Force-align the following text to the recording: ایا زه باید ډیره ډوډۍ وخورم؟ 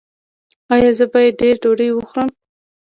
ایا 0.73 0.91
زه 0.97 1.05
باید 1.13 1.33
ډیره 1.39 1.57
ډوډۍ 1.63 1.89
وخورم؟ 1.93 2.29